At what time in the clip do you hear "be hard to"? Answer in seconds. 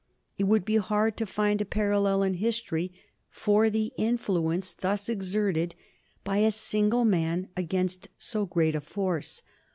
0.65-1.27